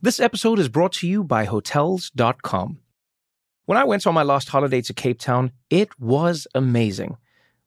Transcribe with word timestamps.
This 0.00 0.20
episode 0.20 0.60
is 0.60 0.68
brought 0.68 0.92
to 0.92 1.08
you 1.08 1.24
by 1.24 1.44
Hotels.com. 1.44 2.78
When 3.66 3.76
I 3.76 3.82
went 3.82 4.06
on 4.06 4.14
my 4.14 4.22
last 4.22 4.48
holiday 4.48 4.80
to 4.82 4.94
Cape 4.94 5.18
Town, 5.18 5.50
it 5.70 5.88
was 5.98 6.46
amazing. 6.54 7.16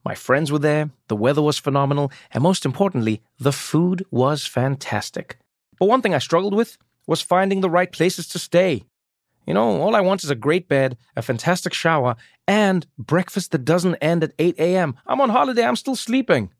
My 0.02 0.14
friends 0.14 0.50
were 0.50 0.58
there, 0.58 0.88
the 1.08 1.14
weather 1.14 1.42
was 1.42 1.58
phenomenal, 1.58 2.10
and 2.30 2.42
most 2.42 2.64
importantly, 2.64 3.20
the 3.38 3.52
food 3.52 4.06
was 4.10 4.46
fantastic. 4.46 5.36
But 5.78 5.90
one 5.90 6.00
thing 6.00 6.14
I 6.14 6.18
struggled 6.20 6.54
with 6.54 6.78
was 7.06 7.20
finding 7.20 7.60
the 7.60 7.68
right 7.68 7.92
places 7.92 8.26
to 8.28 8.38
stay. 8.38 8.84
You 9.46 9.52
know, 9.52 9.82
all 9.82 9.94
I 9.94 10.00
want 10.00 10.24
is 10.24 10.30
a 10.30 10.34
great 10.34 10.68
bed, 10.68 10.96
a 11.14 11.20
fantastic 11.20 11.74
shower, 11.74 12.16
and 12.48 12.86
breakfast 12.96 13.50
that 13.50 13.66
doesn't 13.66 13.96
end 13.96 14.24
at 14.24 14.32
8 14.38 14.58
a.m. 14.58 14.94
I'm 15.06 15.20
on 15.20 15.28
holiday, 15.28 15.66
I'm 15.66 15.76
still 15.76 15.96
sleeping. 15.96 16.50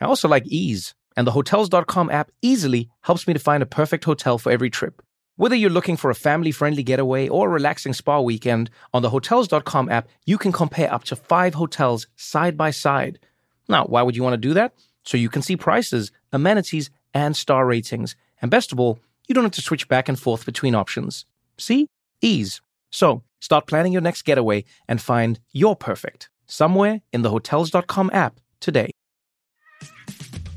I 0.00 0.06
also 0.06 0.28
like 0.28 0.46
ease, 0.46 0.94
and 1.14 1.26
the 1.26 1.32
Hotels.com 1.32 2.08
app 2.08 2.30
easily 2.40 2.88
helps 3.02 3.28
me 3.28 3.34
to 3.34 3.38
find 3.38 3.62
a 3.62 3.66
perfect 3.66 4.04
hotel 4.04 4.38
for 4.38 4.50
every 4.50 4.70
trip. 4.70 5.02
Whether 5.40 5.56
you're 5.56 5.70
looking 5.70 5.96
for 5.96 6.10
a 6.10 6.14
family 6.14 6.52
friendly 6.52 6.82
getaway 6.82 7.26
or 7.26 7.46
a 7.46 7.50
relaxing 7.50 7.94
spa 7.94 8.20
weekend, 8.20 8.68
on 8.92 9.00
the 9.00 9.08
Hotels.com 9.08 9.88
app, 9.88 10.06
you 10.26 10.36
can 10.36 10.52
compare 10.52 10.92
up 10.92 11.04
to 11.04 11.16
five 11.16 11.54
hotels 11.54 12.06
side 12.14 12.58
by 12.58 12.70
side. 12.70 13.18
Now, 13.66 13.86
why 13.86 14.02
would 14.02 14.14
you 14.14 14.22
want 14.22 14.34
to 14.34 14.48
do 14.48 14.52
that? 14.52 14.74
So 15.02 15.16
you 15.16 15.30
can 15.30 15.40
see 15.40 15.56
prices, 15.56 16.12
amenities, 16.30 16.90
and 17.14 17.34
star 17.34 17.64
ratings. 17.64 18.16
And 18.42 18.50
best 18.50 18.70
of 18.70 18.78
all, 18.78 18.98
you 19.28 19.34
don't 19.34 19.44
have 19.44 19.52
to 19.52 19.62
switch 19.62 19.88
back 19.88 20.10
and 20.10 20.20
forth 20.20 20.44
between 20.44 20.74
options. 20.74 21.24
See? 21.56 21.86
Ease. 22.20 22.60
So 22.90 23.22
start 23.40 23.66
planning 23.66 23.94
your 23.94 24.02
next 24.02 24.26
getaway 24.26 24.64
and 24.86 25.00
find 25.00 25.40
your 25.52 25.74
perfect 25.74 26.28
somewhere 26.48 27.00
in 27.14 27.22
the 27.22 27.30
Hotels.com 27.30 28.10
app 28.12 28.40
today. 28.60 28.90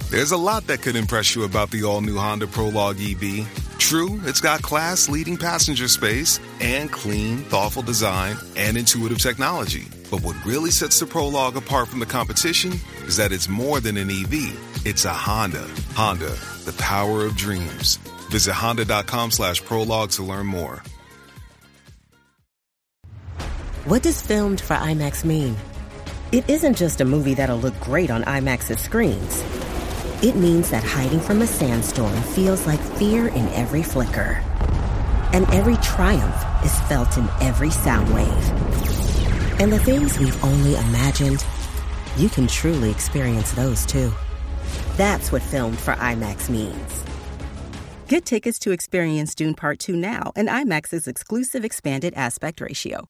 There's 0.09 0.33
a 0.33 0.37
lot 0.37 0.67
that 0.67 0.81
could 0.81 0.97
impress 0.97 1.35
you 1.35 1.45
about 1.45 1.71
the 1.71 1.85
all 1.85 2.01
new 2.01 2.17
Honda 2.17 2.47
Prologue 2.47 2.99
EV. 2.99 3.62
True, 3.83 4.21
it's 4.23 4.39
got 4.39 4.61
class 4.61 5.09
leading 5.09 5.35
passenger 5.35 5.89
space 5.89 6.39
and 6.61 6.89
clean, 6.89 7.39
thoughtful 7.39 7.83
design 7.83 8.37
and 8.55 8.77
intuitive 8.77 9.17
technology. 9.17 9.83
But 10.09 10.21
what 10.21 10.37
really 10.45 10.71
sets 10.71 11.01
the 11.01 11.05
Prologue 11.05 11.57
apart 11.57 11.89
from 11.89 11.99
the 11.99 12.05
competition 12.05 12.71
is 13.05 13.17
that 13.17 13.33
it's 13.33 13.49
more 13.49 13.81
than 13.81 13.97
an 13.97 14.09
EV, 14.09 14.85
it's 14.85 15.03
a 15.03 15.11
Honda. 15.11 15.67
Honda, 15.95 16.33
the 16.63 16.73
power 16.77 17.25
of 17.25 17.35
dreams. 17.35 17.97
Visit 18.31 18.53
honda.com 18.53 19.31
slash 19.31 19.61
prologue 19.61 20.11
to 20.11 20.23
learn 20.23 20.45
more. 20.45 20.81
What 23.83 24.01
does 24.01 24.21
filmed 24.21 24.61
for 24.61 24.75
IMAX 24.75 25.25
mean? 25.25 25.57
It 26.31 26.49
isn't 26.49 26.77
just 26.77 27.01
a 27.01 27.05
movie 27.05 27.33
that'll 27.33 27.59
look 27.59 27.77
great 27.81 28.09
on 28.09 28.23
IMAX's 28.23 28.79
screens. 28.79 29.43
It 30.23 30.37
means 30.37 30.71
that 30.71 30.85
hiding 30.85 31.19
from 31.19 31.41
a 31.41 31.47
sandstorm 31.47 32.15
feels 32.21 32.65
like 32.65 32.79
fear 32.79 33.27
in 33.27 33.45
every 33.49 33.83
flicker. 33.83 34.41
And 35.33 35.43
every 35.49 35.75
triumph 35.83 36.63
is 36.63 36.79
felt 36.87 37.17
in 37.17 37.27
every 37.41 37.69
sound 37.69 38.07
wave. 38.13 38.49
And 39.59 39.69
the 39.69 39.79
things 39.79 40.17
we've 40.17 40.41
only 40.41 40.75
imagined, 40.75 41.45
you 42.15 42.29
can 42.29 42.47
truly 42.47 42.89
experience 42.89 43.51
those 43.51 43.85
too. 43.85 44.13
That's 44.95 45.29
what 45.33 45.41
filmed 45.41 45.77
for 45.77 45.93
IMAX 45.95 46.49
means. 46.49 47.03
Get 48.07 48.23
tickets 48.23 48.59
to 48.59 48.71
experience 48.71 49.35
Dune 49.35 49.55
Part 49.55 49.79
2 49.79 49.93
now 49.93 50.31
in 50.37 50.45
IMAX's 50.45 51.05
exclusive 51.05 51.65
expanded 51.65 52.13
aspect 52.15 52.61
ratio. 52.61 53.09